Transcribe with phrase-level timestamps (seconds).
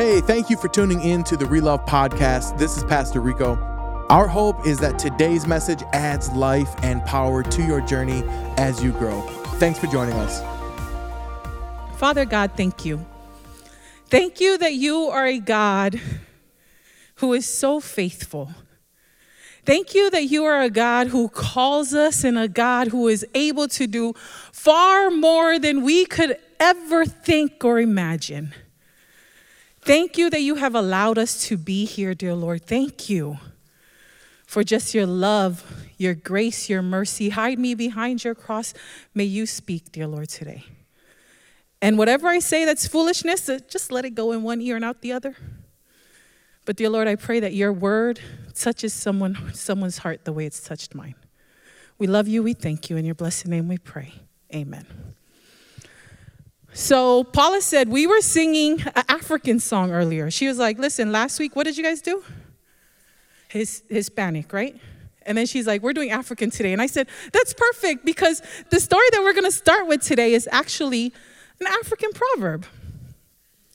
[0.00, 2.56] Hey, thank you for tuning in to the Relove Podcast.
[2.56, 3.56] This is Pastor Rico.
[4.08, 8.22] Our hope is that today's message adds life and power to your journey
[8.56, 9.20] as you grow.
[9.58, 10.40] Thanks for joining us.
[11.98, 13.04] Father God, thank you.
[14.06, 16.00] Thank you that you are a God
[17.16, 18.52] who is so faithful.
[19.66, 23.26] Thank you that you are a God who calls us and a God who is
[23.34, 24.14] able to do
[24.50, 28.54] far more than we could ever think or imagine.
[29.82, 32.64] Thank you that you have allowed us to be here, dear Lord.
[32.64, 33.38] Thank you
[34.46, 35.64] for just your love,
[35.96, 37.30] your grace, your mercy.
[37.30, 38.74] Hide me behind your cross.
[39.14, 40.64] May you speak, dear Lord, today.
[41.80, 44.84] And whatever I say that's foolishness, uh, just let it go in one ear and
[44.84, 45.36] out the other.
[46.66, 48.20] But dear Lord, I pray that your word
[48.54, 51.14] touches someone, someone's heart the way it's touched mine.
[51.98, 54.12] We love you, we thank you, in your blessed name we pray.
[54.54, 54.86] Amen.
[56.72, 60.30] So Paula said, we were singing an African song earlier.
[60.30, 62.22] She was like, listen, last week, what did you guys do?
[63.48, 64.76] His, Hispanic, right?
[65.22, 66.72] And then she's like, we're doing African today.
[66.72, 70.32] And I said, that's perfect because the story that we're going to start with today
[70.32, 71.12] is actually
[71.60, 72.66] an African proverb.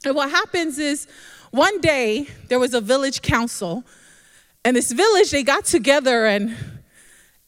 [0.06, 1.08] And what happens is
[1.52, 3.84] one day there was a village council,
[4.64, 6.56] and this village, they got together and,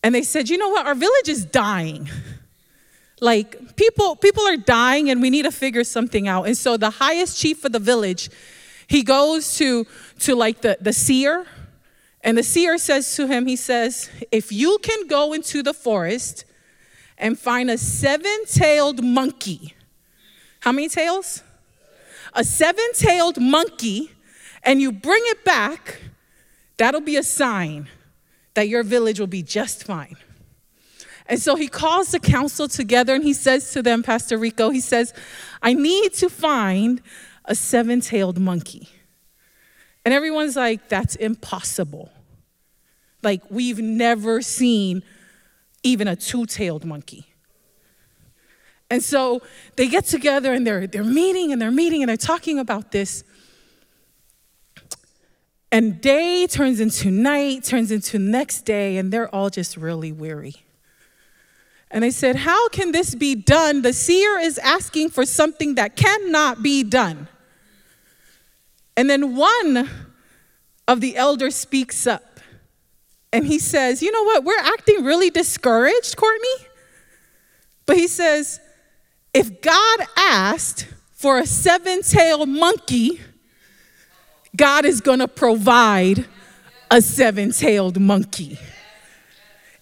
[0.04, 2.10] and they said, you know what, our village is dying.
[3.20, 6.44] Like people, people are dying and we need to figure something out.
[6.44, 8.30] And so the highest chief of the village,
[8.88, 9.86] he goes to,
[10.20, 11.46] to like the, the seer,
[12.22, 16.46] and the seer says to him, he says, if you can go into the forest
[17.18, 19.74] and find a seven-tailed monkey.
[20.60, 21.42] How many tails?
[22.34, 24.12] A seven-tailed monkey,
[24.64, 26.02] and you bring it back,
[26.78, 27.88] that'll be a sign
[28.56, 30.18] that your village will be just fine.
[31.28, 34.80] And so he calls the council together and he says to them, Pastor Rico, he
[34.80, 35.14] says,
[35.62, 37.02] I need to find
[37.46, 38.90] a seven tailed monkey.
[40.06, 42.12] And everyone's like, that's impossible.
[43.24, 45.04] Like, we've never seen
[45.84, 47.26] even a two tailed monkey.
[48.90, 49.42] And so
[49.76, 53.26] they get together and they're, they're meeting and they're meeting and they're talking about this.
[55.74, 60.56] And day turns into night, turns into next day, and they're all just really weary.
[61.90, 63.82] And they said, How can this be done?
[63.82, 67.28] The seer is asking for something that cannot be done.
[68.96, 69.90] And then one
[70.88, 72.40] of the elders speaks up
[73.32, 74.44] and he says, You know what?
[74.44, 76.68] We're acting really discouraged, Courtney.
[77.86, 78.60] But he says,
[79.34, 83.22] If God asked for a seven tailed monkey,
[84.56, 86.26] God is going to provide
[86.90, 88.58] a seven tailed monkey.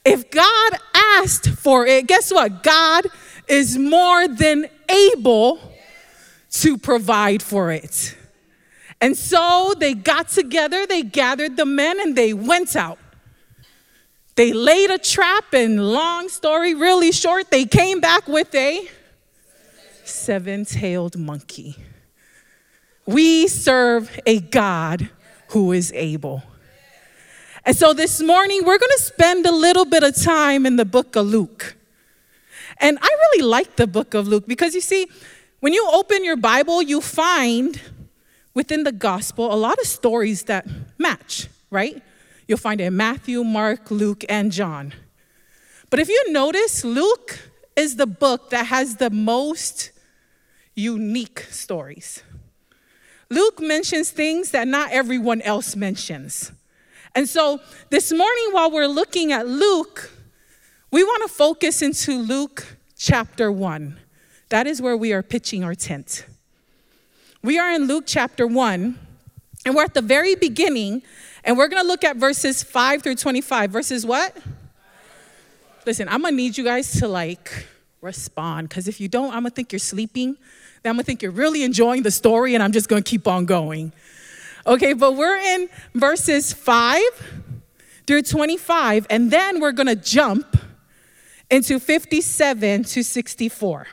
[0.05, 2.61] If God asked for it, guess what?
[2.61, 3.07] God
[3.47, 5.59] is more than able
[6.51, 8.16] to provide for it.
[9.01, 12.99] And so they got together, they gathered the men, and they went out.
[14.35, 18.87] They laid a trap, and long story really short, they came back with a
[20.03, 21.77] seven tailed monkey.
[23.05, 25.09] We serve a God
[25.49, 26.43] who is able.
[27.65, 30.85] And so this morning, we're going to spend a little bit of time in the
[30.85, 31.75] book of Luke.
[32.77, 35.07] And I really like the book of Luke because you see,
[35.61, 37.81] when you open your Bible, you find
[38.53, 40.67] within the gospel a lot of stories that
[40.99, 42.03] match, right?
[42.47, 44.93] You'll find it in Matthew, Mark, Luke, and John.
[45.89, 49.91] But if you notice, Luke is the book that has the most
[50.75, 52.21] unique stories.
[53.31, 56.51] Luke mentions things that not everyone else mentions.
[57.15, 60.11] And so this morning, while we're looking at Luke,
[60.91, 63.97] we want to focus into Luke chapter 1.
[64.49, 66.25] That is where we are pitching our tent.
[67.41, 68.99] We are in Luke chapter 1,
[69.65, 71.03] and we're at the very beginning,
[71.45, 73.71] and we're going to look at verses 5 through 25.
[73.71, 74.35] Verses what?
[75.85, 77.67] Listen, I'm going to need you guys to like
[78.01, 80.35] respond, because if you don't, I'm going to think you're sleeping.
[80.84, 83.09] Then I'm going to think you're really enjoying the story, and I'm just going to
[83.09, 83.93] keep on going.
[84.67, 87.02] Okay, but we're in verses 5
[88.08, 90.58] through 25, and then we're gonna jump
[91.52, 93.88] into 57 to 64.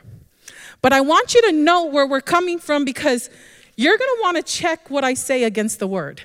[0.81, 3.29] But I want you to know where we're coming from because
[3.77, 6.23] you're gonna wanna check what I say against the word.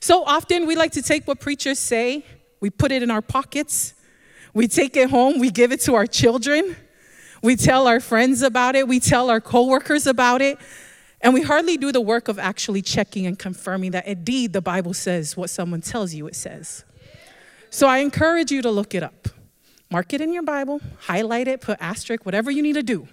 [0.00, 2.24] So often we like to take what preachers say,
[2.58, 3.94] we put it in our pockets,
[4.52, 6.74] we take it home, we give it to our children,
[7.40, 10.58] we tell our friends about it, we tell our coworkers about it.
[11.20, 14.94] And we hardly do the work of actually checking and confirming that indeed the Bible
[14.94, 16.84] says what someone tells you it says.
[17.68, 19.28] So I encourage you to look it up.
[19.90, 23.08] Mark it in your Bible, highlight it, put asterisk, whatever you need to do.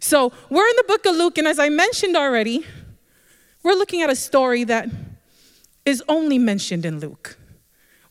[0.00, 2.64] So we're in the book of Luke, and as I mentioned already,
[3.62, 4.88] we're looking at a story that
[5.84, 7.36] is only mentioned in Luke.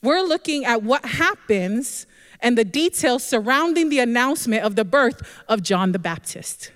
[0.04, 2.06] We're looking at what happens
[2.40, 6.72] and the details surrounding the announcement of the birth of John the Baptist.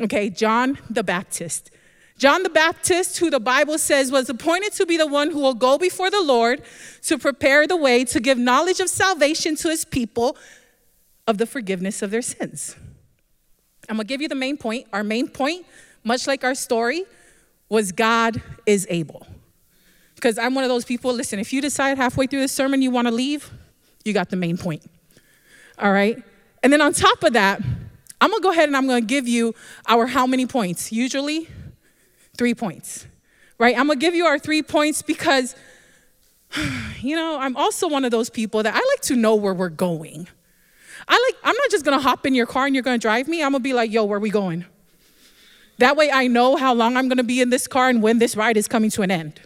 [0.00, 1.70] Okay, John the Baptist.
[2.18, 5.54] John the Baptist, who the Bible says was appointed to be the one who will
[5.54, 6.62] go before the Lord
[7.02, 10.36] to prepare the way to give knowledge of salvation to his people
[11.26, 12.76] of the forgiveness of their sins.
[13.88, 14.86] I'm gonna give you the main point.
[14.92, 15.66] Our main point,
[16.04, 17.04] much like our story,
[17.68, 19.26] was God is able.
[20.14, 22.90] Because I'm one of those people, listen, if you decide halfway through the sermon you
[22.90, 23.50] wanna leave,
[24.04, 24.84] you got the main point.
[25.78, 26.22] All right?
[26.62, 27.60] And then on top of that,
[28.22, 29.52] I'm gonna go ahead and I'm gonna give you
[29.88, 30.92] our how many points?
[30.92, 31.48] Usually,
[32.36, 33.04] three points,
[33.58, 33.76] right?
[33.76, 35.56] I'm gonna give you our three points because,
[37.00, 39.70] you know, I'm also one of those people that I like to know where we're
[39.70, 40.28] going.
[41.08, 43.42] I like, I'm not just gonna hop in your car and you're gonna drive me.
[43.42, 44.66] I'm gonna be like, yo, where we going?
[45.78, 48.36] That way I know how long I'm gonna be in this car and when this
[48.36, 49.40] ride is coming to an end.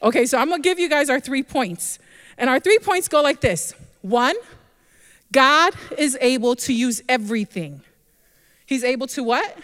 [0.00, 1.98] Okay, so I'm gonna give you guys our three points.
[2.38, 4.36] And our three points go like this one,
[5.32, 7.82] God is able to use everything.
[8.66, 9.56] He's able to what?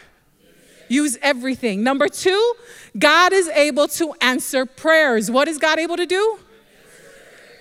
[0.88, 1.82] use everything.
[1.82, 2.54] Number two,
[2.98, 5.30] God is able to answer prayers.
[5.30, 6.38] What is God able to do?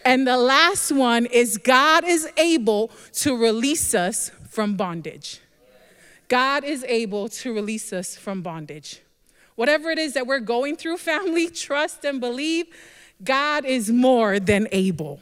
[0.06, 5.40] And the last one is God is able to release us from bondage.
[6.28, 9.01] God is able to release us from bondage.
[9.56, 12.68] Whatever it is that we're going through, family, trust and believe,
[13.24, 15.19] God is more than able.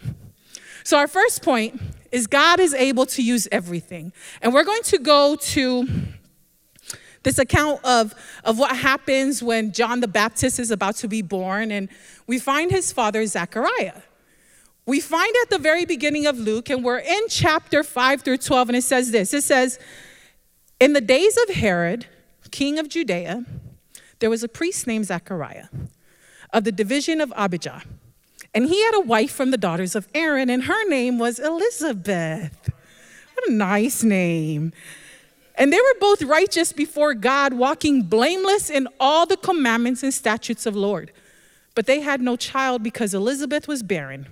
[0.84, 1.80] So, our first point
[2.14, 4.14] is God is able to use everything.
[4.42, 5.88] And we're going to go to
[7.24, 8.14] this account of,
[8.44, 11.90] of what happens when John the Baptist is about to be born, and
[12.28, 14.02] we find his father, Zechariah.
[14.86, 18.70] We find at the very beginning of Luke, and we're in chapter 5 through 12,
[18.70, 19.80] and it says this it says,
[20.80, 22.06] In the days of Herod,
[22.54, 23.44] king of Judea,
[24.20, 25.66] there was a priest named Zechariah
[26.54, 27.82] of the division of Abijah.
[28.54, 32.70] And he had a wife from the daughters of Aaron, and her name was Elizabeth.
[33.34, 34.74] What a nice name.
[35.56, 40.66] And they were both righteous before God, walking blameless in all the commandments and statutes
[40.66, 41.12] of Lord.
[41.76, 44.28] But they had no child because Elizabeth was barren,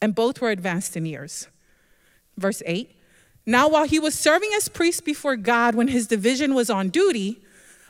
[0.00, 1.48] and both were advanced in years.
[2.36, 2.90] Verse 8
[3.44, 7.42] Now, while he was serving as priest before God when his division was on duty,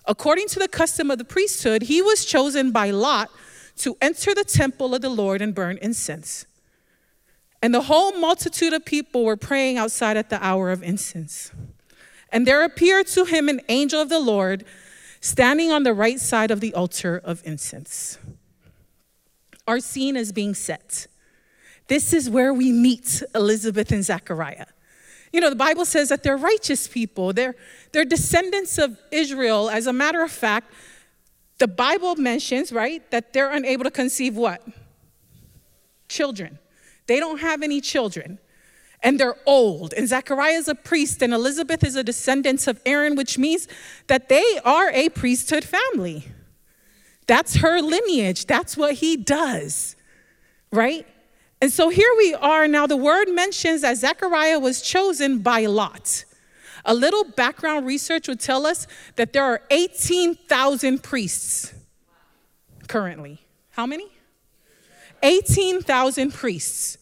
[0.07, 3.31] according to the custom of the priesthood, he was chosen by Lot
[3.77, 6.47] to enter the temple of the Lord and burn incense.
[7.63, 11.51] And the whole multitude of people were praying outside at the hour of incense.
[12.31, 14.65] And there appeared to him an angel of the Lord
[15.21, 18.19] standing on the right side of the altar of incense.
[19.67, 21.07] Our scene is being set.
[21.89, 24.67] This is where we meet Elizabeth and Zechariah.
[25.33, 27.55] You know, the Bible says that they're righteous people, they're,
[27.93, 29.69] they're descendants of Israel.
[29.69, 30.73] As a matter of fact,
[31.59, 34.63] the Bible mentions, right, that they're unable to conceive what?
[36.09, 36.59] Children.
[37.07, 38.39] They don't have any children
[39.03, 39.93] and they're old.
[39.93, 43.69] And Zechariah is a priest, and Elizabeth is a descendant of Aaron, which means
[44.07, 46.25] that they are a priesthood family.
[47.27, 49.97] That's her lineage, that's what he does,
[50.73, 51.07] right?
[51.61, 52.69] And so here we are.
[52.69, 56.25] Now, the word mentions that Zechariah was chosen by Lot.
[56.87, 61.75] A little background research would tell us that there are 18,000 priests
[62.87, 63.41] currently.
[63.71, 64.07] How many?
[65.23, 66.99] 18,000 priests.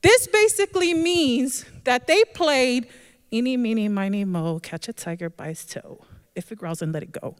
[0.00, 2.88] This basically means that they played
[3.30, 6.04] eeny, meeny, miny, mo, catch a tiger by its toe.
[6.34, 7.36] If it growls, and let it go.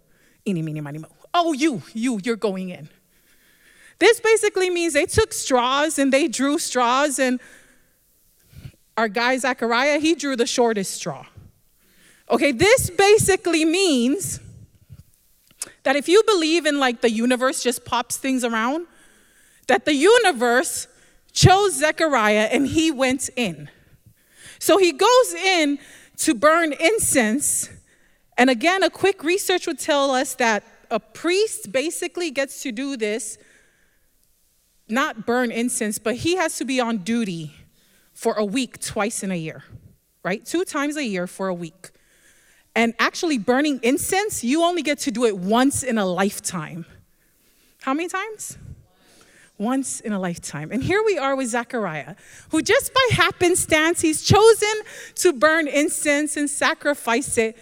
[0.47, 1.09] Eeny, meeny, miny, mo.
[1.33, 2.91] Oh, you, you, you're going in.
[3.99, 7.41] This basically means they took straws and they drew straws, and
[8.97, 11.25] our guy Zechariah, he drew the shortest straw.
[12.31, 14.41] Okay, this basically means
[15.83, 18.87] that if you believe in like the universe just pops things around,
[19.67, 20.87] that the universe
[21.33, 23.71] chose Zechariah and he went in.
[24.59, 25.79] So he goes in
[26.19, 27.71] to burn incense.
[28.37, 32.97] And again, a quick research would tell us that a priest basically gets to do
[32.97, 33.39] this,
[34.89, 37.55] not burn incense, but he has to be on duty
[38.13, 39.65] for a week twice in a year,
[40.25, 40.45] right?
[40.45, 41.91] Two times a year for a week.
[42.79, 46.87] And actually, burning incense, you only get to do it once in a lifetime.
[47.83, 48.57] How many times?
[49.59, 50.71] once in a lifetime.
[50.71, 52.15] And here we are with Zechariah,
[52.51, 54.73] who just by happenstance, he's chosen
[55.17, 57.57] to burn incense and sacrifice it.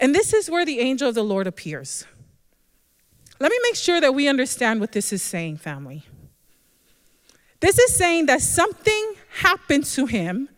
[0.00, 2.04] And this is where the angel of the Lord appears.
[3.38, 6.04] Let me make sure that we understand what this is saying, family.
[7.60, 10.48] This is saying that something happened to him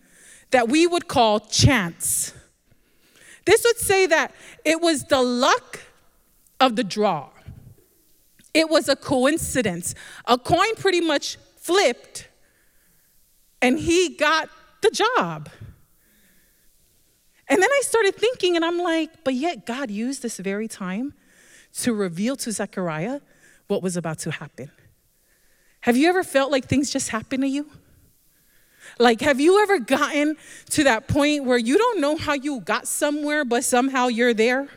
[0.52, 2.32] that we would call chance.
[3.44, 4.32] This would say that
[4.64, 5.80] it was the luck
[6.60, 7.30] of the draw.
[8.54, 9.94] It was a coincidence.
[10.26, 12.28] A coin pretty much flipped,
[13.60, 14.48] and he got
[14.82, 15.48] the job.
[17.48, 21.14] And then I started thinking, and I'm like, but yet God used this very time
[21.80, 23.20] to reveal to Zechariah
[23.66, 24.70] what was about to happen.
[25.80, 27.70] Have you ever felt like things just happen to you?
[29.02, 30.36] Like, have you ever gotten
[30.70, 34.68] to that point where you don't know how you got somewhere, but somehow you're there?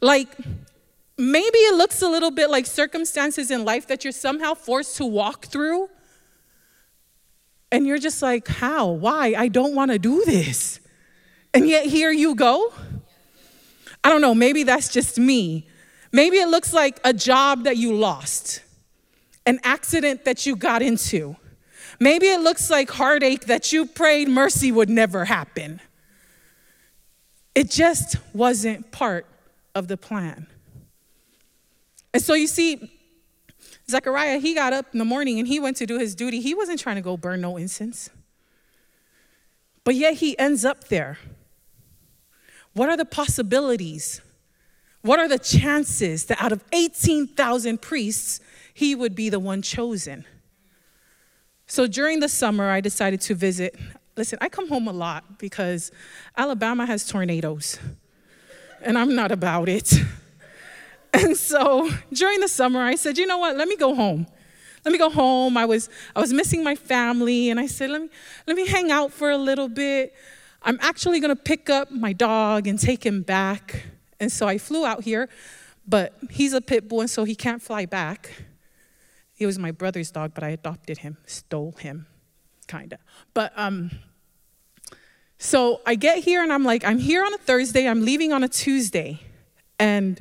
[0.00, 0.34] Like,
[1.18, 5.04] maybe it looks a little bit like circumstances in life that you're somehow forced to
[5.04, 5.90] walk through.
[7.70, 8.86] And you're just like, how?
[8.88, 9.34] Why?
[9.36, 10.80] I don't want to do this.
[11.52, 12.72] And yet here you go.
[14.02, 15.68] I don't know, maybe that's just me.
[16.10, 18.62] Maybe it looks like a job that you lost,
[19.44, 21.36] an accident that you got into.
[22.00, 25.80] Maybe it looks like heartache that you prayed mercy would never happen.
[27.54, 29.26] It just wasn't part
[29.74, 30.46] of the plan.
[32.14, 32.90] And so you see,
[33.90, 36.40] Zechariah, he got up in the morning and he went to do his duty.
[36.40, 38.10] He wasn't trying to go burn no incense.
[39.82, 41.18] But yet he ends up there.
[42.74, 44.20] What are the possibilities?
[45.02, 48.40] What are the chances that out of 18,000 priests,
[48.74, 50.24] he would be the one chosen?
[51.70, 53.76] So during the summer, I decided to visit.
[54.16, 55.92] Listen, I come home a lot because
[56.34, 57.78] Alabama has tornadoes,
[58.80, 59.92] and I'm not about it.
[61.10, 64.26] And so during the summer, I said, you know what, let me go home.
[64.84, 65.56] Let me go home.
[65.56, 68.10] I was, I was missing my family, and I said, let me,
[68.46, 70.14] let me hang out for a little bit.
[70.62, 73.86] I'm actually gonna pick up my dog and take him back.
[74.20, 75.30] And so I flew out here,
[75.86, 78.30] but he's a pit bull, and so he can't fly back.
[79.38, 82.06] He was my brother's dog, but I adopted him, stole him,
[82.66, 82.98] kinda.
[83.34, 83.92] But um,
[85.38, 88.42] so I get here and I'm like, I'm here on a Thursday, I'm leaving on
[88.42, 89.20] a Tuesday.
[89.78, 90.20] And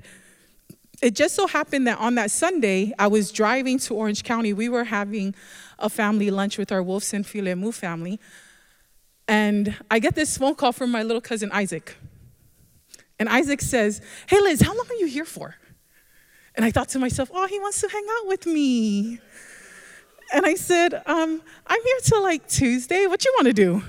[1.02, 4.54] it just so happened that on that Sunday, I was driving to Orange County.
[4.54, 5.34] We were having
[5.80, 8.20] a family lunch with our Wolfson Filemu family.
[9.28, 11.98] And I get this phone call from my little cousin Isaac.
[13.18, 15.56] And Isaac says, Hey Liz, how long are you here for?
[16.58, 19.20] And I thought to myself, Oh, he wants to hang out with me.
[20.34, 23.06] And I said, um, I'm here till like Tuesday.
[23.06, 23.84] What you want to do?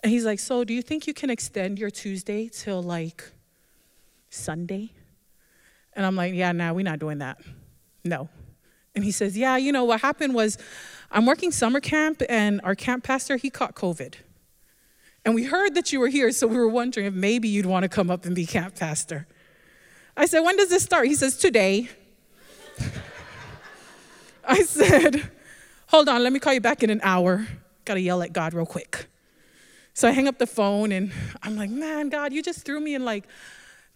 [0.00, 3.30] And he's like, So do you think you can extend your Tuesday till like
[4.28, 4.90] Sunday?
[5.94, 7.40] And I'm like, Yeah, nah, we're not doing that.
[8.04, 8.28] No.
[8.96, 10.58] And he says, Yeah, you know, what happened was
[11.12, 14.14] I'm working summer camp, and our camp pastor, he caught COVID.
[15.24, 17.84] And we heard that you were here, so we were wondering if maybe you'd want
[17.84, 19.26] to come up and be camp pastor.
[20.16, 21.06] I said, When does this start?
[21.06, 21.88] He says, Today.
[24.46, 25.30] I said,
[25.88, 27.46] Hold on, let me call you back in an hour.
[27.84, 29.06] Gotta yell at God real quick.
[29.92, 32.94] So I hang up the phone and I'm like, Man, God, you just threw me
[32.94, 33.24] in like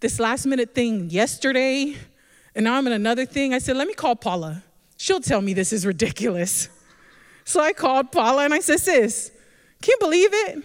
[0.00, 1.96] this last minute thing yesterday,
[2.54, 3.52] and now I'm in another thing.
[3.52, 4.62] I said, Let me call Paula.
[4.96, 6.68] She'll tell me this is ridiculous.
[7.44, 9.30] So I called Paula and I said, Sis,
[9.80, 10.64] can you believe it?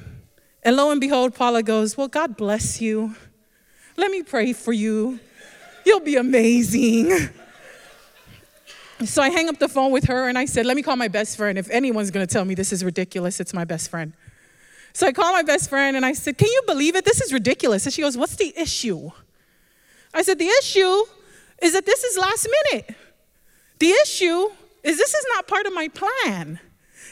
[0.64, 3.16] And lo and behold, Paula goes, Well, God bless you.
[3.96, 5.20] Let me pray for you.
[5.86, 7.12] You'll be amazing.
[9.06, 11.08] So I hang up the phone with her and I said, Let me call my
[11.08, 11.58] best friend.
[11.58, 14.14] If anyone's gonna tell me this is ridiculous, it's my best friend.
[14.94, 17.04] So I called my best friend and I said, Can you believe it?
[17.04, 17.86] This is ridiculous.
[17.86, 19.12] And she goes, What's the issue?
[20.14, 21.04] I said, The issue
[21.62, 22.96] is that this is last minute.
[23.80, 24.50] The issue
[24.84, 26.60] is this is not part of my plan.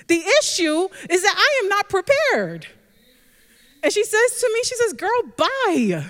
[0.08, 2.68] The issue is that I am not prepared.
[3.84, 6.06] And she says to me, She says, Girl, bye.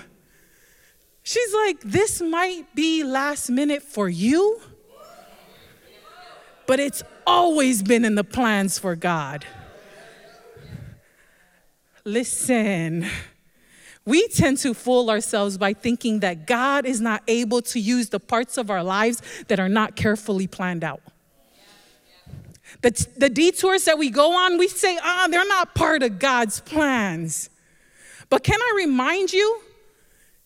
[1.22, 4.60] She's like, This might be last minute for you,
[6.66, 9.44] but it's always been in the plans for God.
[12.04, 13.06] Listen,
[14.04, 18.18] we tend to fool ourselves by thinking that God is not able to use the
[18.18, 21.00] parts of our lives that are not carefully planned out.
[22.80, 26.60] The, the detours that we go on, we say, ah, they're not part of God's
[26.60, 27.50] plans.
[28.28, 29.60] But can I remind you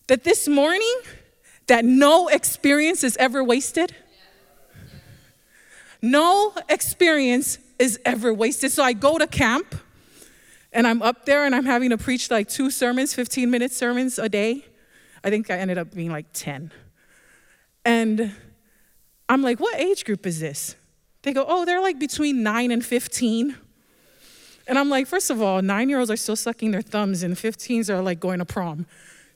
[0.07, 0.99] that this morning,
[1.67, 3.95] that no experience is ever wasted?
[6.01, 8.71] No experience is ever wasted.
[8.71, 9.75] So I go to camp
[10.71, 14.19] and I'm up there and I'm having to preach like two sermons, 15 minute sermons
[14.19, 14.65] a day.
[15.23, 16.71] I think I ended up being like 10.
[17.83, 18.35] And
[19.29, 20.75] I'm like, what age group is this?
[21.23, 23.55] They go, oh, they're like between 9 and 15.
[24.67, 27.35] And I'm like, first of all, nine year olds are still sucking their thumbs, and
[27.35, 28.85] 15s are like going to prom.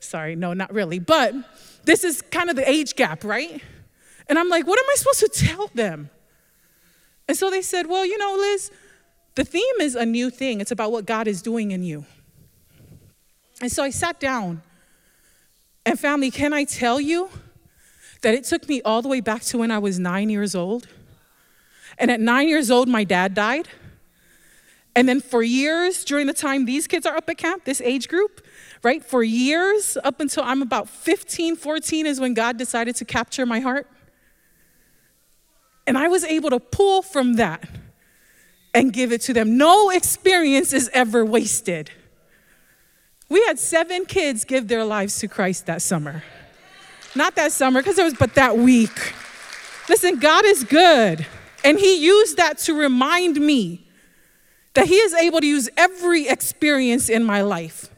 [0.02, 1.00] Sorry, no, not really.
[1.00, 1.34] But
[1.86, 3.62] this is kind of the age gap, right?
[4.28, 6.10] And I'm like, what am I supposed to tell them?
[7.28, 8.72] And so they said, well, you know, Liz,
[9.36, 12.06] the theme is a new thing, it's about what God is doing in you.
[13.62, 14.62] And so I sat down,
[15.86, 17.30] and family, can I tell you
[18.22, 20.88] that it took me all the way back to when I was nine years old.
[21.98, 23.68] And at nine years old, my dad died.
[24.96, 28.08] And then for years, during the time these kids are up at camp, this age
[28.08, 28.46] group,
[28.84, 29.04] right?
[29.04, 33.62] For years, up until I'm about 15, 14, is when God decided to capture my
[33.62, 33.88] heart.
[35.88, 37.68] And I was able to pull from that
[38.74, 39.58] and give it to them.
[39.58, 41.92] No experience is ever wasted.
[43.30, 46.24] We had seven kids give their lives to Christ that summer.
[47.16, 49.14] Not that summer, because it was, but that week.
[49.90, 51.26] Listen, God is good.
[51.64, 53.88] And He used that to remind me
[54.74, 57.90] that He is able to use every experience in my life.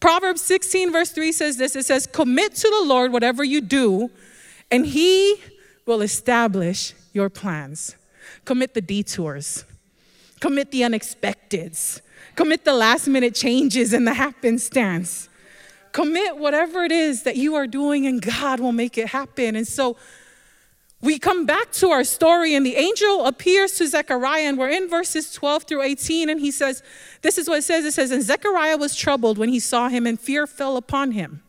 [0.00, 4.10] Proverbs 16, verse 3 says this it says, Commit to the Lord whatever you do,
[4.70, 5.40] and He
[5.86, 7.96] will establish your plans.
[8.44, 9.64] Commit the detours,
[10.40, 12.00] commit the unexpecteds,
[12.36, 15.28] commit the last minute changes and the happenstance.
[15.92, 19.56] Commit whatever it is that you are doing, and God will make it happen.
[19.56, 19.96] And so,
[21.00, 24.88] we come back to our story, and the angel appears to Zechariah, and we're in
[24.88, 26.28] verses 12 through 18.
[26.28, 26.82] And he says,
[27.22, 30.06] This is what it says it says, And Zechariah was troubled when he saw him,
[30.06, 31.42] and fear fell upon him.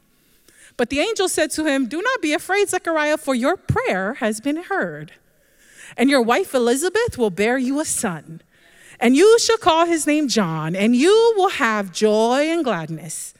[0.77, 4.39] But the angel said to him, Do not be afraid, Zechariah, for your prayer has
[4.39, 5.13] been heard.
[5.97, 8.43] And your wife Elizabeth will bear you a son,
[8.99, 13.33] and you shall call his name John, and you will have joy and gladness.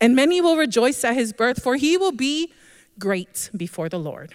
[0.00, 2.50] And many will rejoice at his birth, for he will be
[2.98, 4.34] great before the Lord.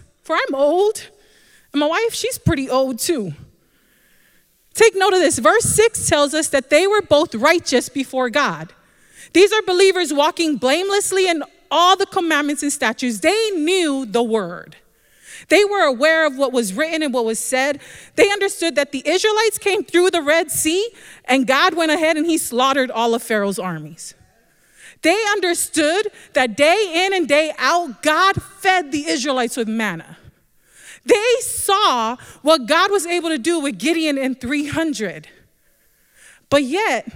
[0.21, 1.09] for I'm old,
[1.73, 3.33] and my wife, she's pretty old too.
[4.73, 5.39] Take note of this.
[5.39, 8.73] Verse 6 tells us that they were both righteous before God.
[9.33, 13.19] These are believers walking blamelessly in all the commandments and statutes.
[13.19, 14.75] They knew the word.
[15.49, 17.81] They were aware of what was written and what was said.
[18.15, 20.89] They understood that the Israelites came through the Red Sea
[21.25, 24.13] and God went ahead and he slaughtered all of Pharaoh's armies.
[25.01, 30.17] They understood that day in and day out, God fed the Israelites with manna.
[31.03, 35.27] They saw what God was able to do with Gideon and 300.
[36.49, 37.11] But yet,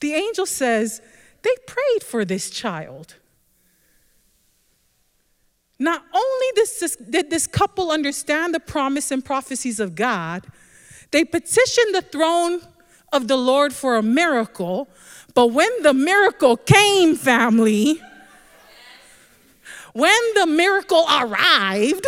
[0.00, 1.02] the angel says
[1.42, 3.16] they prayed for this child.
[5.78, 6.46] Not only
[7.10, 10.46] did this couple understand the promise and prophecies of God,
[11.10, 12.62] they petitioned the throne
[13.12, 14.88] of the Lord for a miracle,
[15.34, 18.00] but when the miracle came, family,
[19.92, 22.06] when the miracle arrived,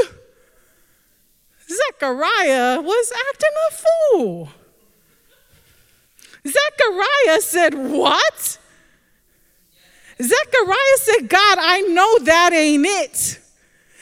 [1.69, 4.49] Zechariah was acting a fool.
[6.47, 8.59] Zechariah said, What?
[10.23, 13.41] Zechariah said, God, I know that ain't it.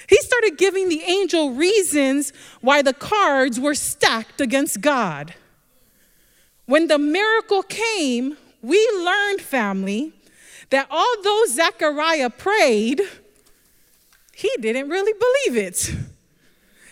[0.09, 5.35] He started giving the angel reasons why the cards were stacked against God.
[6.69, 10.13] When the miracle came, we learned, family,
[10.69, 13.01] that although Zechariah prayed,
[14.35, 15.95] he didn't really believe it.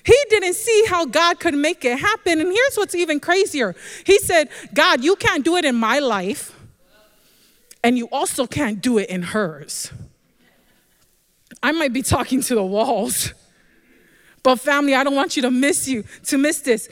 [0.02, 2.40] He didn't see how God could make it happen.
[2.40, 6.58] And here's what's even crazier He said, God, you can't do it in my life,
[7.84, 9.92] and you also can't do it in hers.
[11.62, 13.34] I might be talking to the walls.
[14.42, 16.88] But family, I don't want you to miss you, to miss this.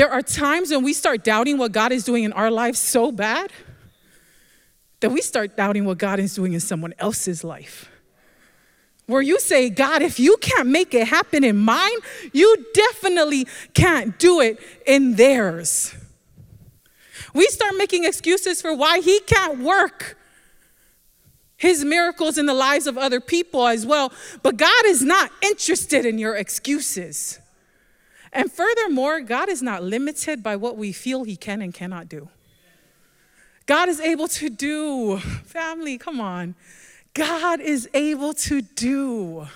[0.00, 3.12] There are times when we start doubting what God is doing in our lives so
[3.12, 3.52] bad
[5.00, 7.90] that we start doubting what God is doing in someone else's life.
[9.04, 11.98] Where you say, God, if you can't make it happen in mine,
[12.32, 15.94] you definitely can't do it in theirs.
[17.34, 20.16] We start making excuses for why He can't work
[21.58, 24.14] his miracles in the lives of other people as well.
[24.42, 27.38] But God is not interested in your excuses.
[28.32, 32.28] And furthermore, God is not limited by what we feel he can and cannot do.
[33.66, 36.54] God is able to do, family, come on.
[37.14, 39.46] God is able to do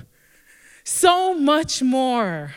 [0.83, 2.55] so much more.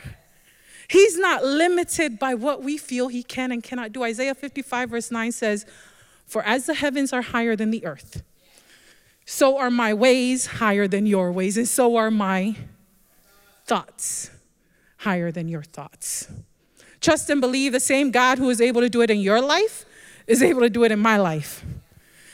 [0.90, 4.04] He's not limited by what we feel he can and cannot do.
[4.04, 5.66] Isaiah 55, verse 9 says,
[6.26, 8.24] For as the heavens are higher than the earth,
[9.26, 12.56] so are my ways higher than your ways, and so are my
[13.66, 14.32] thoughts
[14.98, 16.28] higher than your thoughts.
[17.02, 19.86] Trust and believe the same God who is able to do it in your life
[20.26, 21.64] is able to do it in my life.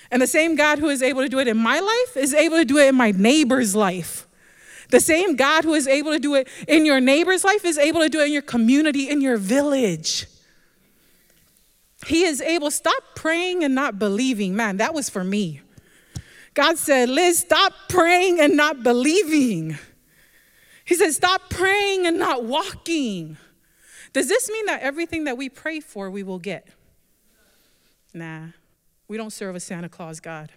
[0.10, 2.58] And the same God who is able to do it in my life is able
[2.58, 4.28] to do it in my neighbor's life.
[4.90, 8.02] The same God who is able to do it in your neighbor's life is able
[8.02, 10.28] to do it in your community, in your village.
[12.06, 14.56] He is able, stop praying and not believing.
[14.56, 15.62] Man, that was for me.
[16.54, 19.78] God said, Liz, stop praying and not believing.
[20.86, 23.38] He said, stop praying and not walking.
[24.12, 26.68] Does this mean that everything that we pray for, we will get?
[28.14, 28.48] Nah,
[29.08, 30.52] we don't serve a Santa Claus God.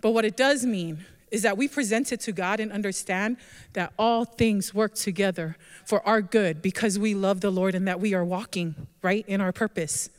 [0.00, 3.36] But what it does mean is that we present it to God and understand
[3.72, 8.00] that all things work together for our good because we love the Lord and that
[8.00, 10.10] we are walking right in our purpose.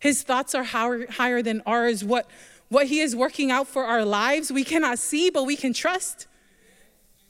[0.00, 2.04] His thoughts are higher, than ours.
[2.04, 2.30] What,
[2.68, 6.26] what He is working out for our lives, we cannot see, but we can trust.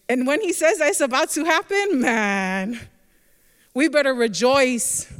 [0.08, 2.80] And when He says that's about to happen, man,
[3.74, 5.12] we better rejoice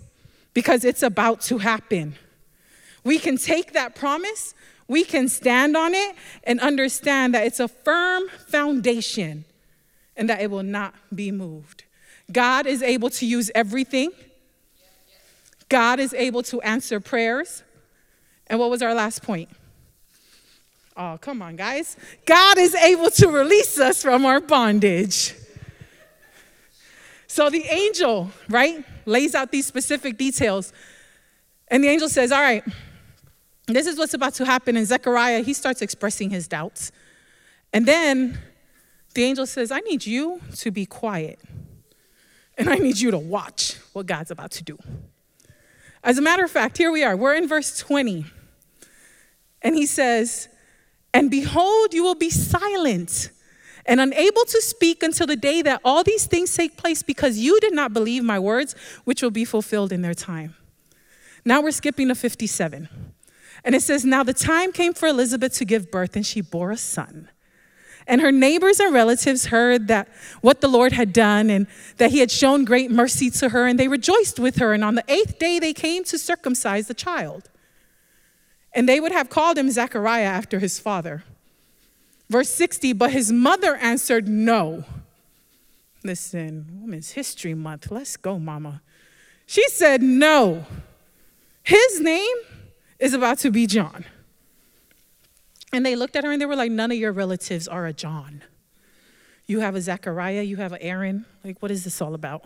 [0.55, 2.15] because it's about to happen.
[3.05, 4.55] We can take that promise
[4.89, 9.45] we can stand on it and understand that it's a firm foundation
[10.17, 11.85] and that it will not be moved.
[12.33, 14.11] God is able to use everything.
[15.69, 17.63] God is able to answer prayers.
[18.47, 19.51] And what was our last point?
[20.99, 21.97] Oh, come on, guys.
[22.27, 25.33] God is able to release us from our bondage.
[27.29, 30.73] So the angel, right, lays out these specific details.
[31.69, 32.65] And the angel says, All right,
[33.69, 34.77] this is what's about to happen.
[34.77, 36.91] And Zechariah, he starts expressing his doubts.
[37.73, 38.37] And then
[39.15, 41.39] the angel says, I need you to be quiet.
[42.57, 44.77] And I need you to watch what God's about to do.
[46.03, 47.17] As a matter of fact, here we are.
[47.17, 48.25] We're in verse 20.
[49.63, 50.49] And he says,
[51.13, 53.31] And behold, you will be silent
[53.87, 57.59] and unable to speak until the day that all these things take place because you
[57.61, 60.55] did not believe my words, which will be fulfilled in their time.
[61.45, 62.89] Now we're skipping to 57.
[63.65, 66.71] And it says, Now the time came for Elizabeth to give birth, and she bore
[66.71, 67.31] a son.
[68.07, 70.09] And her neighbors and relatives heard that
[70.41, 71.67] what the Lord had done and
[71.99, 74.73] that he had shown great mercy to her, and they rejoiced with her.
[74.73, 77.51] And on the eighth day, they came to circumcise the child.
[78.73, 81.25] And they would have called him Zechariah after his father.
[82.29, 84.85] Verse 60 But his mother answered, No.
[86.05, 87.91] Listen, Women's History Month.
[87.91, 88.83] Let's go, mama.
[89.47, 90.67] She said, No.
[91.63, 92.37] His name
[92.99, 94.05] is about to be John.
[95.73, 97.93] And they looked at her and they were like, None of your relatives are a
[97.93, 98.43] John.
[99.47, 101.25] You have a Zechariah, you have an Aaron.
[101.43, 102.45] Like, what is this all about?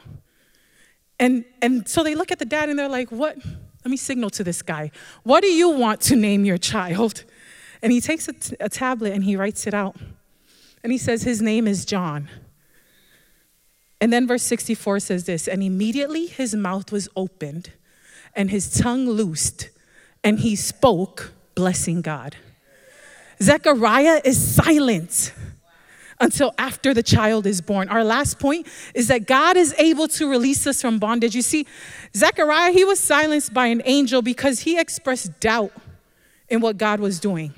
[1.19, 3.37] And, and so they look at the dad and they're like, What?
[3.85, 4.91] Let me signal to this guy.
[5.23, 7.25] What do you want to name your child?
[7.83, 9.97] And he takes a, t- a tablet and he writes it out.
[10.83, 12.29] And he says, His name is John.
[14.01, 17.71] And then verse 64 says this And immediately his mouth was opened
[18.35, 19.71] and his tongue loosed
[20.25, 22.37] and he spoke, blessing God.
[23.41, 25.33] Zechariah is silent
[26.23, 27.89] until after the child is born.
[27.89, 31.35] Our last point is that God is able to release us from bondage.
[31.35, 31.67] You see,
[32.17, 35.73] Zechariah, he was silenced by an angel because he expressed doubt
[36.49, 37.53] in what God was doing.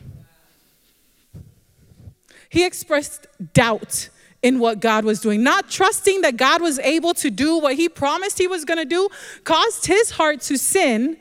[2.48, 4.08] He expressed doubt
[4.42, 5.42] in what God was doing.
[5.42, 8.84] Not trusting that God was able to do what he promised he was going to
[8.86, 9.08] do
[9.44, 11.18] caused his heart to sin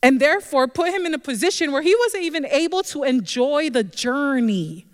[0.00, 3.82] and therefore put him in a position where he wasn't even able to enjoy the
[3.82, 4.86] journey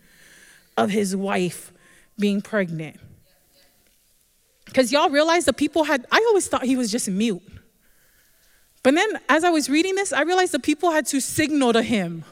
[0.78, 1.72] of his wife
[2.18, 2.98] being pregnant.
[4.64, 7.42] Because y'all realize the people had, I always thought he was just mute.
[8.82, 11.82] But then as I was reading this, I realized the people had to signal to
[11.82, 12.24] him,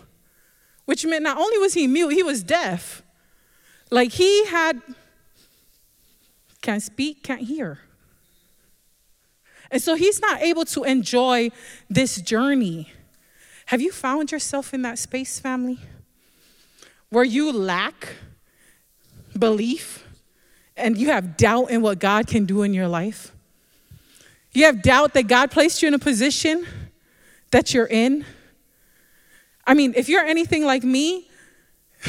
[0.84, 3.02] which meant not only was he mute, he was deaf.
[3.90, 4.80] Like he had,
[6.60, 7.80] can't speak, can't hear.
[9.70, 11.50] And so he's not able to enjoy
[11.90, 12.92] this journey.
[13.66, 15.80] Have you found yourself in that space, family?
[17.10, 18.08] Where you lack
[19.38, 20.06] belief
[20.76, 23.32] and you have doubt in what God can do in your life?
[24.52, 26.66] You have doubt that God placed you in a position
[27.50, 28.24] that you're in?
[29.66, 31.28] I mean, if you're anything like me,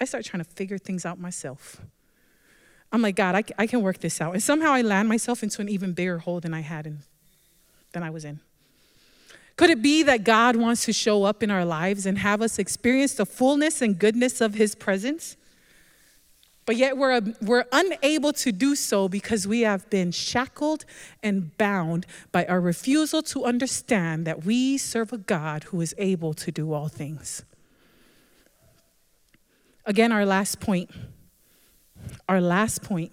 [0.00, 1.80] I start trying to figure things out myself.
[2.92, 4.34] I'm like, God, I, I can work this out.
[4.34, 7.00] And somehow I land myself into an even bigger hole than I had in,
[7.92, 8.40] than I was in.
[9.56, 12.58] Could it be that God wants to show up in our lives and have us
[12.58, 15.36] experience the fullness and goodness of His presence?
[16.66, 20.84] But yet we're, we're unable to do so because we have been shackled
[21.22, 26.32] and bound by our refusal to understand that we serve a God who is able
[26.34, 27.44] to do all things.
[29.84, 30.90] Again, our last point
[32.28, 33.12] our last point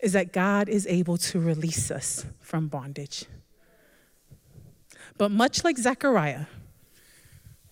[0.00, 3.24] is that God is able to release us from bondage.
[5.16, 6.46] But much like Zechariah,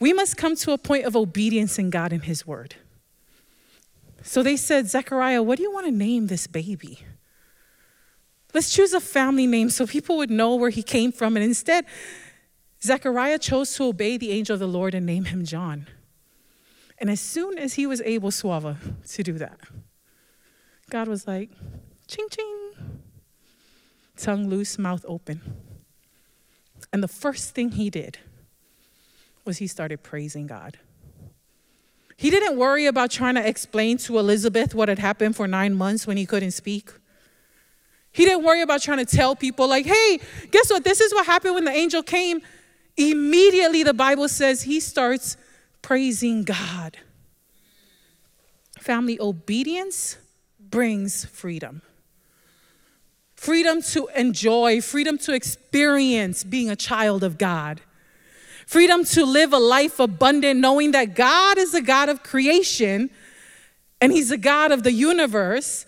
[0.01, 2.77] we must come to a point of obedience in God and His Word.
[4.23, 7.01] So they said, Zechariah, what do you want to name this baby?
[8.55, 11.37] Let's choose a family name so people would know where he came from.
[11.37, 11.87] And instead,
[12.83, 15.87] Zechariah chose to obey the angel of the Lord and name him John.
[16.99, 18.77] And as soon as he was able, Suava,
[19.09, 19.59] to do that,
[20.91, 21.51] God was like,
[22.07, 22.73] ching ching,
[24.17, 25.41] tongue loose, mouth open.
[26.93, 28.19] And the first thing he did
[29.45, 30.79] was he started praising God.
[32.17, 36.07] He didn't worry about trying to explain to Elizabeth what had happened for nine months
[36.07, 36.91] when he couldn't speak.
[38.13, 40.21] He didn't worry about trying to tell people, like, hey,
[40.51, 40.85] guess what?
[40.85, 42.43] This is what happened when the angel came.
[42.97, 45.37] Immediately, the Bible says he starts
[45.81, 46.99] praising God.
[48.79, 50.19] Family obedience
[50.61, 51.83] brings freedom
[53.43, 57.81] freedom to enjoy, freedom to experience being a child of God,
[58.67, 63.11] freedom to live a life abundant, knowing that God is a God of creation
[64.01, 65.87] and He's a God of the universe,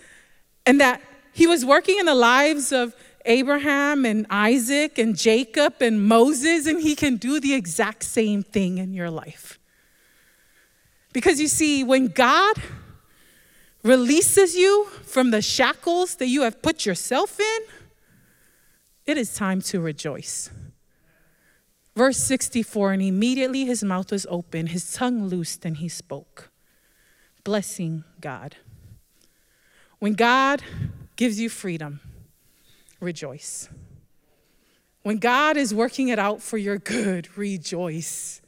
[0.65, 6.07] and that He was working in the lives of Abraham and Isaac and Jacob and
[6.07, 9.59] Moses, and He can do the exact same thing in your life.
[11.13, 12.57] Because you see, when God
[13.83, 17.61] releases you from the shackles that you have put yourself in,
[19.07, 20.51] it is time to rejoice.
[21.97, 26.51] Verse 64 And immediately his mouth was open, his tongue loosed, and he spoke,
[27.45, 28.57] blessing God.
[29.99, 30.63] When God
[31.17, 32.01] gives you freedom,
[33.01, 33.69] rejoice.
[35.03, 38.41] When God is working it out for your good, rejoice.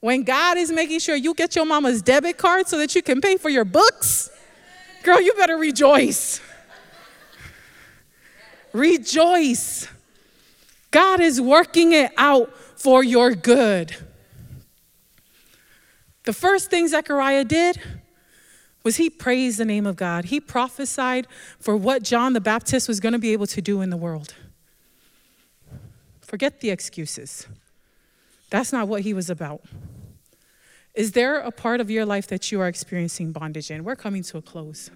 [0.00, 3.20] When God is making sure you get your mama's debit card so that you can
[3.20, 4.30] pay for your books,
[5.04, 6.40] Girl, you better rejoice.
[8.72, 9.86] Rejoice.
[10.94, 13.96] God is working it out for your good.
[16.22, 17.80] The first thing Zechariah did
[18.84, 20.26] was he praised the name of God.
[20.26, 21.26] He prophesied
[21.58, 24.34] for what John the Baptist was going to be able to do in the world.
[26.20, 27.48] Forget the excuses.
[28.50, 29.62] That's not what he was about.
[30.94, 33.82] Is there a part of your life that you are experiencing bondage in?
[33.82, 34.92] We're coming to a close.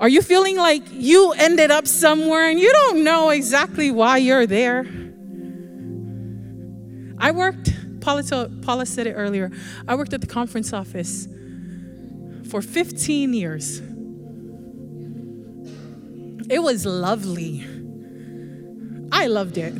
[0.00, 4.46] Are you feeling like you ended up somewhere and you don't know exactly why you're
[4.46, 4.86] there?
[7.18, 9.50] I worked, Paula, told, Paula said it earlier,
[9.88, 11.26] I worked at the conference office
[12.48, 13.80] for 15 years.
[16.50, 17.66] It was lovely.
[19.10, 19.74] I loved it.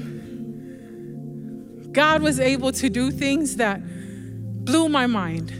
[1.93, 3.81] God was able to do things that
[4.65, 5.53] blew my mind.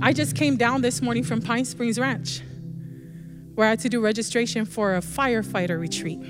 [0.00, 2.40] I just came down this morning from Pine Springs Ranch,
[3.56, 6.20] where I had to do registration for a firefighter retreat.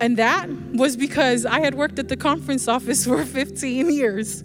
[0.00, 4.42] And that was because I had worked at the conference office for 15 years.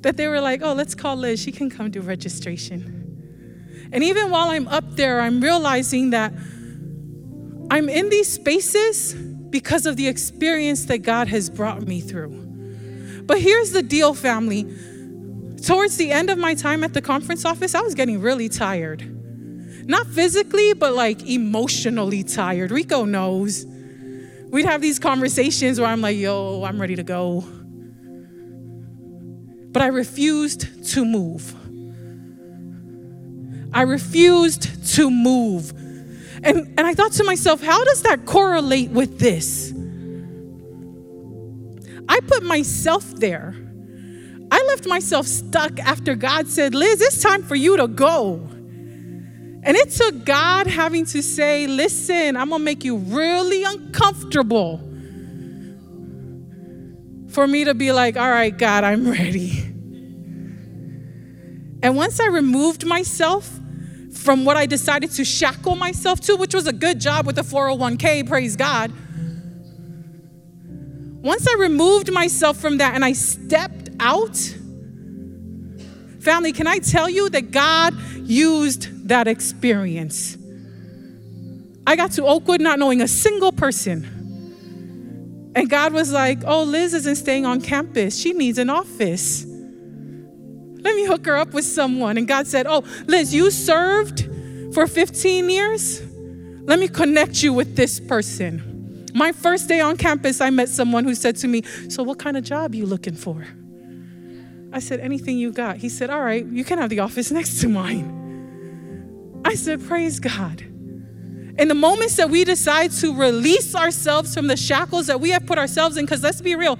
[0.00, 3.88] That they were like, oh, let's call Liz, she can come do registration.
[3.92, 6.32] And even while I'm up there, I'm realizing that
[7.70, 12.30] I'm in these spaces because of the experience that God has brought me through.
[13.26, 14.64] But here's the deal, family.
[15.64, 19.15] Towards the end of my time at the conference office, I was getting really tired.
[19.86, 22.72] Not physically, but like emotionally tired.
[22.72, 23.64] Rico knows.
[24.50, 27.44] We'd have these conversations where I'm like, yo, I'm ready to go.
[29.72, 31.54] But I refused to move.
[33.72, 35.70] I refused to move.
[36.42, 39.72] And, and I thought to myself, how does that correlate with this?
[42.08, 43.54] I put myself there.
[44.50, 48.48] I left myself stuck after God said, Liz, it's time for you to go.
[49.66, 54.78] And it took God having to say, Listen, I'm gonna make you really uncomfortable
[57.28, 59.62] for me to be like, All right, God, I'm ready.
[61.82, 63.60] And once I removed myself
[64.12, 67.42] from what I decided to shackle myself to, which was a good job with the
[67.42, 68.92] 401k, praise God
[71.26, 74.36] once I removed myself from that and I stepped out,
[76.20, 80.36] family, can I tell you that God used that experience?
[81.86, 84.12] I got to Oakwood not knowing a single person.
[85.54, 88.18] And God was like, oh, Liz isn't staying on campus.
[88.18, 89.46] She needs an office.
[89.46, 92.18] Let me hook her up with someone.
[92.18, 94.28] And God said, oh, Liz, you served
[94.74, 96.02] for 15 years?
[96.66, 99.06] Let me connect you with this person.
[99.14, 102.36] My first day on campus, I met someone who said to me, So, what kind
[102.36, 103.46] of job you looking for?
[104.72, 105.78] I said, Anything you got.
[105.78, 108.25] He said, All right, you can have the office next to mine.
[109.46, 110.60] I said, Praise God.
[110.60, 115.46] In the moments that we decide to release ourselves from the shackles that we have
[115.46, 116.78] put ourselves in, because let's be real,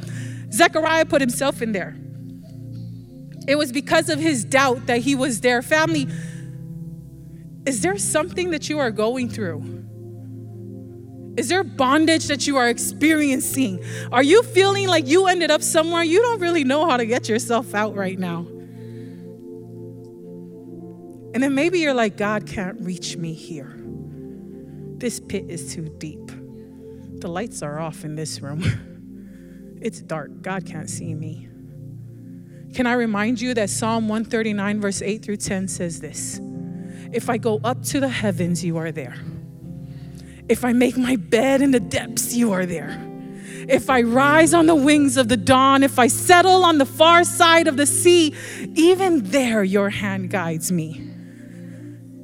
[0.52, 1.96] Zechariah put himself in there.
[3.46, 5.62] It was because of his doubt that he was there.
[5.62, 6.08] Family,
[7.64, 9.76] is there something that you are going through?
[11.36, 13.84] Is there bondage that you are experiencing?
[14.10, 17.28] Are you feeling like you ended up somewhere you don't really know how to get
[17.28, 18.46] yourself out right now?
[21.36, 23.76] And then maybe you're like, God can't reach me here.
[24.96, 26.28] This pit is too deep.
[27.20, 29.76] The lights are off in this room.
[29.82, 30.40] it's dark.
[30.40, 31.46] God can't see me.
[32.72, 36.40] Can I remind you that Psalm 139, verse 8 through 10 says this
[37.12, 39.16] If I go up to the heavens, you are there.
[40.48, 42.98] If I make my bed in the depths, you are there.
[43.68, 47.24] If I rise on the wings of the dawn, if I settle on the far
[47.24, 48.34] side of the sea,
[48.74, 51.05] even there your hand guides me.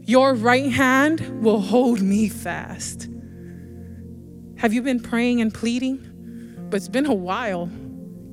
[0.04, 3.08] Your right hand will hold me fast.
[4.56, 6.66] Have you been praying and pleading?
[6.70, 7.70] But it's been a while.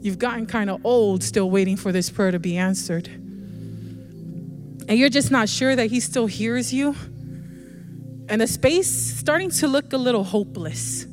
[0.01, 3.07] You've gotten kind of old still waiting for this prayer to be answered.
[3.07, 6.95] And you're just not sure that He still hears you
[8.29, 11.05] and the space starting to look a little hopeless.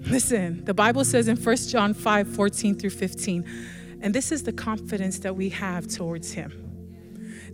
[0.00, 4.52] Listen, the Bible says in 1 John 5 14 through 15, and this is the
[4.52, 6.65] confidence that we have towards Him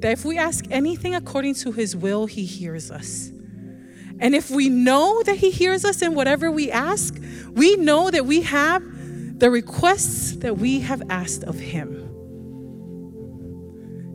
[0.03, 3.31] that if we ask anything according to His will, He hears us.
[4.21, 7.19] And if we know that He hears us in whatever we ask,
[7.51, 8.83] we know that we have
[9.38, 11.99] the requests that we have asked of Him.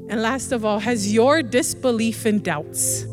[0.09, 3.05] And last of all, has your disbelief and doubts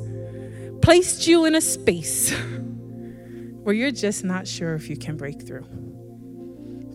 [0.82, 2.32] placed you in a space
[3.62, 5.66] where you're just not sure if you can break through.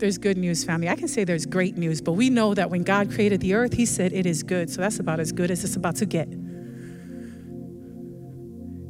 [0.00, 0.88] There's good news, family.
[0.88, 3.74] I can say there's great news, but we know that when God created the earth,
[3.74, 4.70] He said it is good.
[4.70, 6.26] So that's about as good as it's about to get.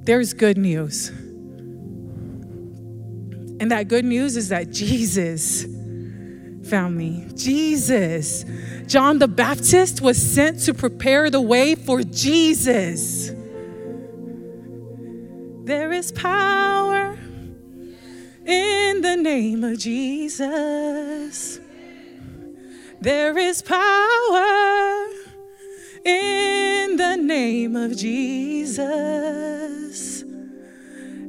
[0.06, 1.08] There's good news.
[3.58, 5.64] And that good news is that Jesus,
[6.70, 8.44] family, Jesus,
[8.86, 13.32] John the Baptist was sent to prepare the way for Jesus.
[15.64, 17.09] There is power
[18.50, 21.60] in the name of Jesus.
[23.00, 25.06] There is power
[26.04, 28.80] in the name of Jesus.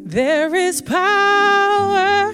[0.04, 2.34] There is power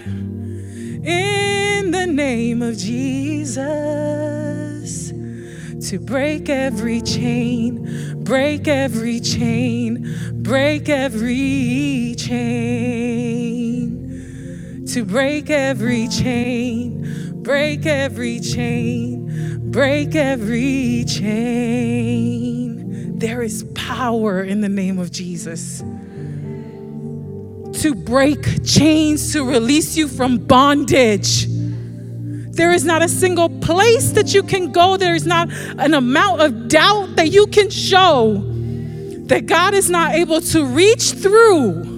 [1.03, 3.67] in the name of Jesus
[5.89, 13.26] to break every chain, break every chain, break every chain.
[14.97, 22.39] To break every chain, break every chain, break every chain.
[23.19, 25.83] There is power in the name of Jesus
[27.83, 31.45] to break chains, to release you from bondage
[32.55, 34.97] there is not a single place that you can go.
[34.97, 38.43] There is not an amount of doubt that you can show
[39.27, 41.96] that God is not able to reach through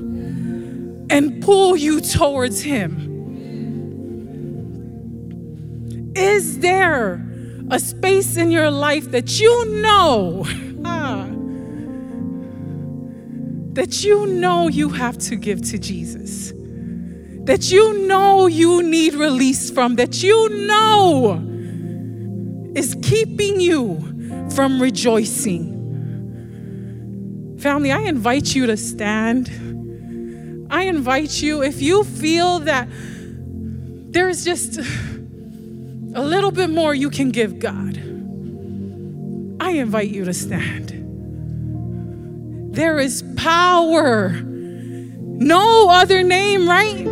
[1.09, 3.05] and pull you towards Him.
[6.15, 7.25] Is there
[7.71, 10.45] a space in your life that you know,
[10.85, 11.27] ah,
[13.73, 16.53] that you know you have to give to Jesus?
[17.49, 21.41] that you know you need release from, that you know
[22.75, 23.97] is keeping you
[24.51, 25.75] from rejoicing.
[27.59, 29.47] Family, I invite you to stand.
[30.69, 37.31] I invite you, if you feel that there's just a little bit more you can
[37.31, 37.97] give God,
[39.59, 40.93] I invite you to stand.
[42.75, 44.29] There is power.
[44.29, 47.05] No other name, right?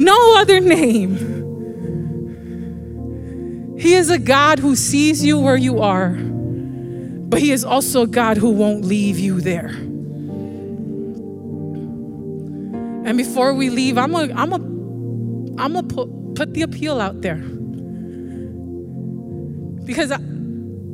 [0.00, 1.38] No other name.
[3.78, 8.06] He is a God who sees you where you are, but He is also a
[8.06, 9.74] God who won't leave you there.
[13.10, 17.22] And before we leave, I'm gonna I'm gonna I'm gonna put, put the appeal out
[17.22, 17.38] there.
[19.84, 20.12] Because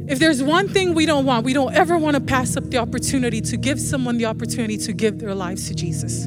[0.09, 2.79] if there's one thing we don't want, we don't ever want to pass up the
[2.79, 6.27] opportunity to give someone the opportunity to give their lives to Jesus.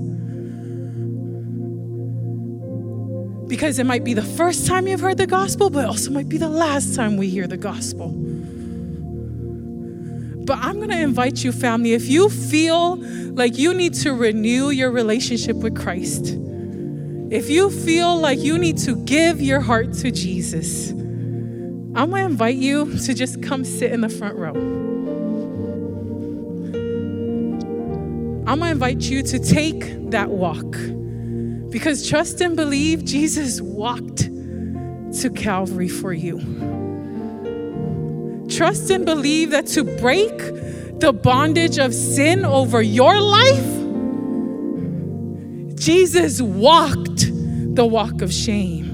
[3.48, 6.38] Because it might be the first time you've heard the gospel, but also might be
[6.38, 8.10] the last time we hear the gospel.
[10.50, 12.96] But I'm going to invite you, family, if you feel
[13.40, 16.38] like you need to renew your relationship with Christ,
[17.32, 22.58] if you feel like you need to give your heart to Jesus, I'm to invite
[22.58, 24.54] you to just come sit in the front row.
[28.46, 30.70] I'm to invite you to take that walk.
[31.70, 34.18] Because trust and believe Jesus walked
[35.22, 36.40] to Calvary for you.
[38.50, 40.38] trust and believe that to break
[41.00, 43.80] the bondage of sin over your life,
[45.76, 47.28] Jesus walked
[47.76, 48.86] the walk of shame.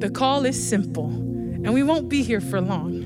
[0.00, 3.02] The call is simple, and we won't be here for long.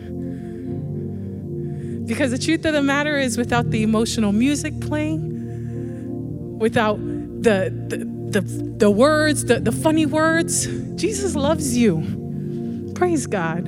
[2.07, 7.99] Because the truth of the matter is, without the emotional music playing, without the, the,
[8.31, 8.41] the,
[8.79, 12.93] the words, the, the funny words, Jesus loves you.
[12.95, 13.67] Praise God.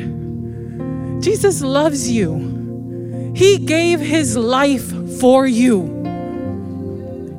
[1.22, 2.59] Jesus loves you.
[3.34, 5.82] He gave his life for you.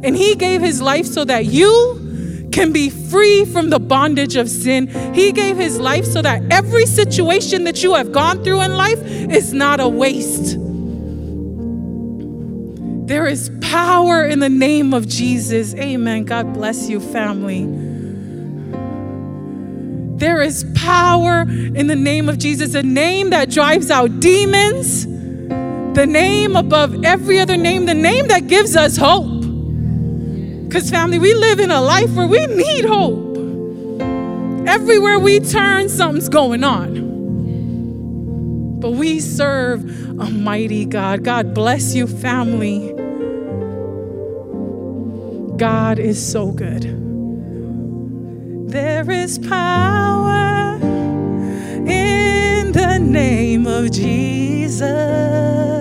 [0.04, 4.50] And he gave his life so that you can be free from the bondage of
[4.50, 4.88] sin.
[5.14, 9.00] He gave his life so that every situation that you have gone through in life
[9.04, 10.58] is not a waste.
[13.08, 15.76] There is power in the name of Jesus.
[15.76, 16.24] Amen.
[16.24, 17.66] God bless you, family.
[20.18, 25.06] There is power in the name of Jesus, a name that drives out demons,
[25.94, 29.42] the name above every other name, the name that gives us hope.
[30.66, 33.30] Because, family, we live in a life where we need hope.
[34.68, 37.10] Everywhere we turn, something's going on.
[38.80, 41.26] But we serve a mighty God.
[41.26, 42.94] God bless you, family.
[45.58, 46.84] God is so good.
[48.70, 50.80] There is power
[51.86, 55.81] in the name of Jesus.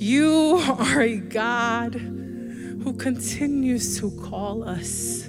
[0.00, 5.28] you are a God who continues to call us.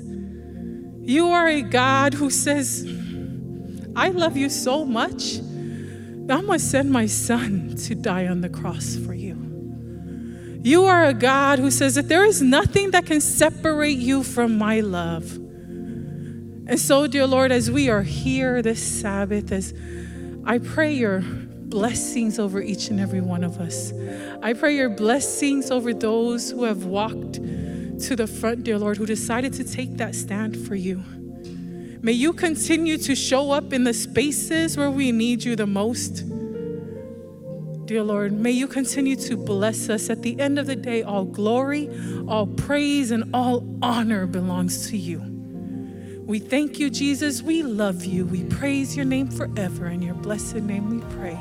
[1.01, 2.85] You are a God who says,
[3.93, 8.49] I love you so much that I'm to send my son to die on the
[8.49, 9.35] cross for you.
[10.63, 14.57] You are a God who says that there is nothing that can separate you from
[14.57, 15.46] my love.
[16.67, 19.73] And so, dear Lord, as we are here this Sabbath, as
[20.45, 21.21] I pray your
[21.69, 23.93] blessings over each and every one of us.
[24.41, 29.05] I pray your blessings over those who have walked to the front, dear Lord, who
[29.05, 31.03] decided to take that stand for you.
[32.01, 36.23] May you continue to show up in the spaces where we need you the most.
[37.85, 40.09] Dear Lord, may you continue to bless us.
[40.09, 41.89] At the end of the day, all glory,
[42.27, 45.36] all praise, and all honor belongs to you.
[46.27, 47.41] We thank you, Jesus.
[47.41, 48.25] We love you.
[48.25, 49.87] We praise your name forever.
[49.87, 51.39] In your blessed name we pray.